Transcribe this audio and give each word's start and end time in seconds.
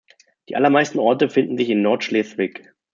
Die 0.49 0.55
allermeisten 0.55 0.97
Orte 0.97 1.29
finden 1.29 1.59
sich 1.59 1.69
in 1.69 1.83
Nordschleswig. 1.83 2.73